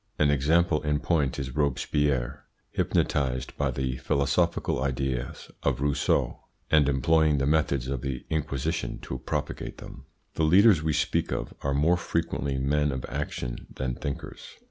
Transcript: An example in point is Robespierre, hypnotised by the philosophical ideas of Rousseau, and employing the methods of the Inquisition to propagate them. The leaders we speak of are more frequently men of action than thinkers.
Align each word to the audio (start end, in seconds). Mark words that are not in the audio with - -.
An 0.17 0.31
example 0.31 0.81
in 0.81 0.99
point 0.99 1.37
is 1.37 1.55
Robespierre, 1.55 2.45
hypnotised 2.71 3.55
by 3.55 3.69
the 3.69 3.97
philosophical 3.97 4.81
ideas 4.83 5.51
of 5.61 5.79
Rousseau, 5.79 6.39
and 6.71 6.89
employing 6.89 7.37
the 7.37 7.45
methods 7.45 7.87
of 7.87 8.01
the 8.01 8.25
Inquisition 8.31 8.97
to 9.03 9.19
propagate 9.19 9.77
them. 9.77 10.07
The 10.33 10.43
leaders 10.43 10.81
we 10.81 10.93
speak 10.93 11.31
of 11.31 11.53
are 11.61 11.75
more 11.75 11.97
frequently 11.97 12.57
men 12.57 12.91
of 12.91 13.05
action 13.09 13.67
than 13.75 13.93
thinkers. 13.93 14.57